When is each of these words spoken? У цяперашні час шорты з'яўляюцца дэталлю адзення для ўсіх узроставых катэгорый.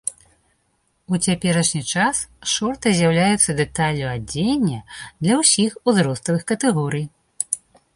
У 1.13 1.19
цяперашні 1.27 1.81
час 1.91 2.23
шорты 2.55 2.95
з'яўляюцца 3.01 3.57
дэталлю 3.63 4.07
адзення 4.17 4.83
для 5.23 5.33
ўсіх 5.45 5.71
узроставых 5.91 6.41
катэгорый. 6.55 7.05